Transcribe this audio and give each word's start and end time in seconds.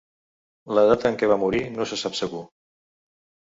La 0.77 0.85
data 0.93 1.11
en 1.11 1.21
què 1.21 1.31
va 1.33 1.39
morir 1.43 1.61
no 1.77 1.89
se 1.93 2.03
sap 2.05 2.21
segur. 2.23 2.43